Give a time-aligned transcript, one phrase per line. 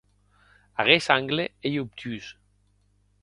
[0.83, 2.31] Aguest angle ei obtús.